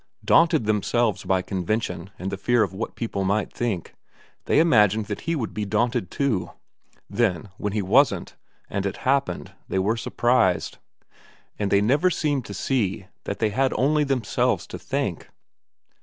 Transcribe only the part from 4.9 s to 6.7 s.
that he would be daunted too.